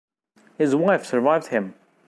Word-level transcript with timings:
His 0.57 0.75
wife 0.75 1.05
survived 1.05 1.49
him. 1.49 1.75